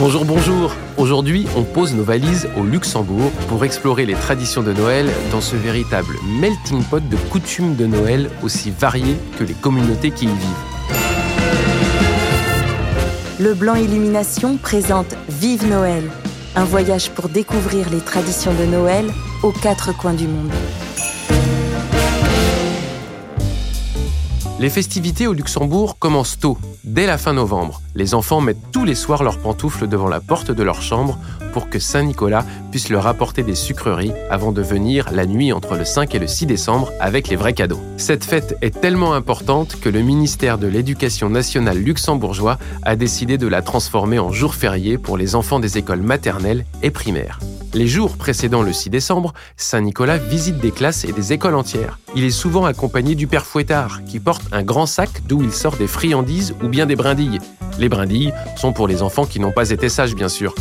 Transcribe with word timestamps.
Bonjour, 0.00 0.24
bonjour. 0.24 0.74
Aujourd'hui, 0.96 1.46
on 1.56 1.62
pose 1.62 1.94
nos 1.94 2.02
valises 2.02 2.48
au 2.58 2.64
Luxembourg 2.64 3.30
pour 3.46 3.64
explorer 3.64 4.04
les 4.04 4.14
traditions 4.14 4.60
de 4.60 4.72
Noël 4.72 5.08
dans 5.30 5.40
ce 5.40 5.54
véritable 5.54 6.16
melting 6.40 6.82
pot 6.82 7.08
de 7.08 7.16
coutumes 7.30 7.76
de 7.76 7.86
Noël 7.86 8.28
aussi 8.42 8.72
variées 8.72 9.16
que 9.38 9.44
les 9.44 9.54
communautés 9.54 10.10
qui 10.10 10.24
y 10.24 10.28
vivent. 10.28 10.36
Le 13.38 13.54
Blanc 13.54 13.76
Illumination 13.76 14.56
présente 14.56 15.14
Vive 15.28 15.68
Noël, 15.68 16.10
un 16.56 16.64
voyage 16.64 17.10
pour 17.10 17.28
découvrir 17.28 17.88
les 17.90 18.00
traditions 18.00 18.52
de 18.52 18.64
Noël 18.64 19.06
aux 19.44 19.52
quatre 19.52 19.96
coins 19.96 20.14
du 20.14 20.26
monde. 20.26 20.50
Les 24.64 24.70
festivités 24.70 25.26
au 25.26 25.34
Luxembourg 25.34 25.98
commencent 25.98 26.38
tôt, 26.38 26.56
dès 26.84 27.04
la 27.04 27.18
fin 27.18 27.34
novembre. 27.34 27.82
Les 27.94 28.14
enfants 28.14 28.40
mettent 28.40 28.70
tous 28.72 28.86
les 28.86 28.94
soirs 28.94 29.22
leurs 29.22 29.36
pantoufles 29.36 29.86
devant 29.86 30.08
la 30.08 30.20
porte 30.20 30.50
de 30.50 30.62
leur 30.62 30.80
chambre 30.80 31.18
pour 31.52 31.68
que 31.68 31.78
Saint-Nicolas 31.78 32.46
puisse 32.70 32.88
leur 32.88 33.06
apporter 33.06 33.42
des 33.42 33.56
sucreries 33.56 34.14
avant 34.30 34.52
de 34.52 34.62
venir 34.62 35.12
la 35.12 35.26
nuit 35.26 35.52
entre 35.52 35.76
le 35.76 35.84
5 35.84 36.14
et 36.14 36.18
le 36.18 36.26
6 36.26 36.46
décembre 36.46 36.90
avec 36.98 37.28
les 37.28 37.36
vrais 37.36 37.52
cadeaux. 37.52 37.78
Cette 37.98 38.24
fête 38.24 38.56
est 38.62 38.80
tellement 38.80 39.12
importante 39.12 39.78
que 39.78 39.90
le 39.90 40.00
ministère 40.00 40.56
de 40.56 40.66
l'Éducation 40.66 41.28
nationale 41.28 41.76
luxembourgeois 41.76 42.58
a 42.84 42.96
décidé 42.96 43.36
de 43.36 43.46
la 43.46 43.60
transformer 43.60 44.18
en 44.18 44.32
jour 44.32 44.54
férié 44.54 44.96
pour 44.96 45.18
les 45.18 45.34
enfants 45.34 45.60
des 45.60 45.76
écoles 45.76 46.00
maternelles 46.00 46.64
et 46.82 46.90
primaires. 46.90 47.38
Les 47.74 47.88
jours 47.88 48.16
précédant 48.16 48.62
le 48.62 48.72
6 48.72 48.88
décembre, 48.88 49.34
Saint-Nicolas 49.56 50.16
visite 50.16 50.58
des 50.58 50.70
classes 50.70 51.04
et 51.04 51.10
des 51.10 51.32
écoles 51.32 51.56
entières. 51.56 51.98
Il 52.14 52.22
est 52.22 52.30
souvent 52.30 52.66
accompagné 52.66 53.16
du 53.16 53.26
père 53.26 53.44
Fouettard, 53.44 54.04
qui 54.04 54.20
porte 54.20 54.44
un 54.52 54.62
grand 54.62 54.86
sac 54.86 55.10
d'où 55.26 55.42
il 55.42 55.52
sort 55.52 55.76
des 55.76 55.88
friandises 55.88 56.54
ou 56.62 56.68
bien 56.68 56.86
des 56.86 56.94
brindilles. 56.94 57.40
Les 57.80 57.88
brindilles 57.88 58.32
sont 58.56 58.72
pour 58.72 58.86
les 58.86 59.02
enfants 59.02 59.26
qui 59.26 59.40
n'ont 59.40 59.50
pas 59.50 59.70
été 59.70 59.88
sages, 59.88 60.14
bien 60.14 60.28
sûr. 60.28 60.54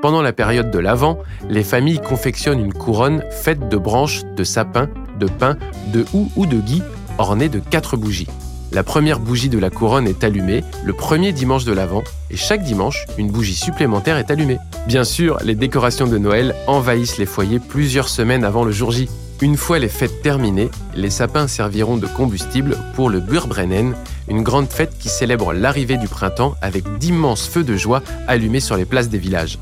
Pendant 0.00 0.22
la 0.22 0.32
période 0.32 0.70
de 0.70 0.78
l'Avent, 0.78 1.18
les 1.48 1.64
familles 1.64 2.00
confectionnent 2.00 2.60
une 2.60 2.72
couronne 2.72 3.24
faite 3.32 3.68
de 3.68 3.76
branches 3.76 4.22
de 4.36 4.44
sapin, 4.44 4.88
de 5.18 5.26
pin, 5.26 5.56
de 5.92 6.06
houx 6.14 6.30
ou 6.36 6.46
de 6.46 6.60
gui, 6.60 6.82
ornée 7.18 7.48
de 7.48 7.58
quatre 7.58 7.96
bougies. 7.96 8.28
La 8.72 8.84
première 8.84 9.18
bougie 9.18 9.48
de 9.48 9.58
la 9.58 9.68
couronne 9.68 10.06
est 10.06 10.22
allumée 10.22 10.62
le 10.84 10.92
premier 10.92 11.32
dimanche 11.32 11.64
de 11.64 11.72
l'Avent 11.72 12.04
et 12.30 12.36
chaque 12.36 12.62
dimanche, 12.62 13.04
une 13.18 13.30
bougie 13.30 13.54
supplémentaire 13.54 14.16
est 14.16 14.30
allumée. 14.30 14.58
Bien 14.86 15.02
sûr, 15.02 15.38
les 15.42 15.56
décorations 15.56 16.06
de 16.06 16.18
Noël 16.18 16.54
envahissent 16.68 17.18
les 17.18 17.26
foyers 17.26 17.58
plusieurs 17.58 18.08
semaines 18.08 18.44
avant 18.44 18.62
le 18.62 18.70
jour 18.70 18.92
J. 18.92 19.08
Une 19.40 19.56
fois 19.56 19.80
les 19.80 19.88
fêtes 19.88 20.22
terminées, 20.22 20.70
les 20.94 21.10
sapins 21.10 21.48
serviront 21.48 21.96
de 21.96 22.06
combustible 22.06 22.76
pour 22.94 23.10
le 23.10 23.18
Burbrennen, 23.18 23.94
une 24.28 24.42
grande 24.42 24.68
fête 24.68 24.96
qui 25.00 25.08
célèbre 25.08 25.52
l'arrivée 25.52 25.96
du 25.96 26.06
printemps 26.06 26.54
avec 26.62 26.98
d'immenses 26.98 27.48
feux 27.48 27.64
de 27.64 27.76
joie 27.76 28.02
allumés 28.28 28.60
sur 28.60 28.76
les 28.76 28.84
places 28.84 29.08
des 29.08 29.18
villages. 29.18 29.58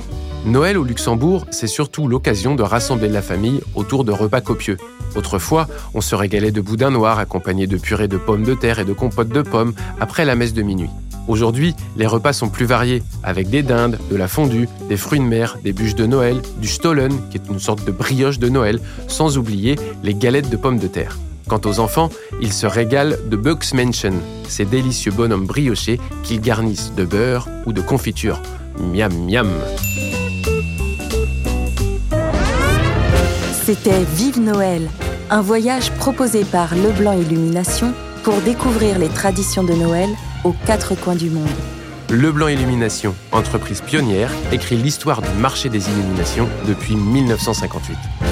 Noël 0.48 0.78
au 0.78 0.84
Luxembourg, 0.84 1.46
c'est 1.50 1.66
surtout 1.66 2.08
l'occasion 2.08 2.54
de 2.54 2.62
rassembler 2.62 3.08
la 3.08 3.20
famille 3.20 3.60
autour 3.74 4.04
de 4.04 4.12
repas 4.12 4.41
copieux. 4.41 4.78
Autrefois, 5.14 5.68
on 5.92 6.00
se 6.00 6.14
régalait 6.14 6.52
de 6.52 6.62
boudins 6.62 6.91
noirs 6.91 7.18
accompagnés 7.18 7.66
de 7.66 7.77
purée 7.77 8.08
de 8.08 8.16
pommes 8.16 8.44
de 8.44 8.54
terre 8.54 8.78
et 8.78 8.86
de 8.86 8.94
compotes 8.94 9.28
de 9.28 9.42
pommes 9.42 9.74
après 10.00 10.24
la 10.24 10.34
messe 10.36 10.54
de 10.54 10.62
minuit. 10.62 10.88
Aujourd'hui, 11.28 11.74
les 11.98 12.06
repas 12.06 12.32
sont 12.32 12.48
plus 12.48 12.64
variés, 12.64 13.02
avec 13.22 13.50
des 13.50 13.62
dindes, 13.62 13.98
de 14.10 14.16
la 14.16 14.26
fondue, 14.26 14.70
des 14.88 14.96
fruits 14.96 15.19
de 15.19 15.24
mer, 15.24 15.58
des 15.62 15.74
bûches 15.74 15.96
de 15.96 16.06
Noël, 16.06 16.41
du 16.56 16.69
stollen, 16.69 17.12
qui 17.30 17.36
est 17.36 17.50
une 17.50 17.60
sorte 17.60 17.84
de 17.84 17.92
brioche 17.92 18.38
de 18.38 18.48
Noël, 18.48 18.80
sans 19.06 19.36
oublier 19.36 19.76
les 20.02 20.14
galettes 20.14 20.48
de 20.48 20.56
pommes 20.56 20.78
de 20.78 20.88
terre. 20.88 21.19
Quant 21.46 21.60
aux 21.66 21.78
enfants, 21.78 22.08
ils 22.41 22.54
se 22.54 22.66
régalent 22.66 23.16
de 23.28 23.36
Bucksmenschen, 23.36 24.14
ces 24.48 24.64
délicieux 24.64 25.12
bonhommes 25.12 25.46
briochés 25.46 26.00
qu'ils 26.22 26.41
garnissent 26.41 26.94
de 26.94 27.04
beurre 27.04 27.48
ou 27.66 27.74
de 27.74 27.82
confiture. 27.82 28.41
Miam 28.78 29.12
miam 29.26 29.50
C'était 33.71 34.03
Vive 34.03 34.41
Noël, 34.41 34.89
un 35.29 35.43
voyage 35.43 35.91
proposé 35.97 36.43
par 36.47 36.75
Leblanc 36.75 37.12
Illumination 37.12 37.93
pour 38.23 38.41
découvrir 38.41 38.99
les 38.99 39.11
traditions 39.11 39.62
de 39.62 39.75
Noël 39.75 40.09
aux 40.45 40.55
quatre 40.65 40.95
coins 40.95 41.17
du 41.17 41.29
monde. 41.29 41.47
Leblanc 42.09 42.49
Illumination, 42.49 43.15
entreprise 43.31 43.83
pionnière, 43.83 44.31
écrit 44.53 44.79
l'histoire 44.79 45.21
du 45.21 45.29
marché 45.39 45.69
des 45.69 45.87
illuminations 45.87 46.49
depuis 46.67 46.97
1958. 46.97 48.28